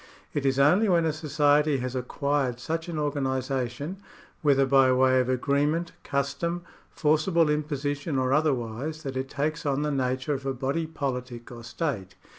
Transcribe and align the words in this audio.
It 0.33 0.47
is 0.47 0.57
only 0.57 0.89
when 0.89 1.05
a 1.05 1.13
society 1.13 1.77
has 1.77 1.95
acquired 1.95 2.59
such 2.59 2.89
an 2.89 2.97
organisation, 2.97 4.01
whether 4.41 4.65
by 4.65 4.91
way 4.91 5.19
of 5.19 5.29
agreement, 5.29 5.91
custom, 6.03 6.63
forcible 6.89 7.51
imposition, 7.51 8.17
or 8.17 8.33
otherwise, 8.33 9.03
that 9.03 9.15
it 9.15 9.29
takes 9.29 9.63
on 9.63 9.83
the 9.83 9.91
nature 9.91 10.33
of 10.33 10.47
a 10.47 10.55
body 10.55 10.87
politic 10.87 11.51
or 11.51 11.63
state. 11.63 12.15